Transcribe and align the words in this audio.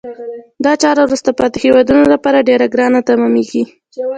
دا 0.65 0.73
چاره 0.81 1.01
وروسته 1.05 1.29
پاتې 1.39 1.57
هېوادونه 1.65 2.03
لپاره 2.13 2.45
ډیره 2.49 2.65
ګرانه 2.73 2.99
تمامیږي. 3.09 3.63